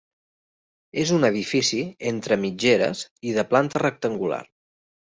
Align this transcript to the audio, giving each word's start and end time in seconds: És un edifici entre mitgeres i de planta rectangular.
És 1.01 1.11
un 1.17 1.27
edifici 1.29 1.83
entre 2.13 2.39
mitgeres 2.47 3.05
i 3.33 3.37
de 3.39 3.47
planta 3.55 3.87
rectangular. 3.87 4.45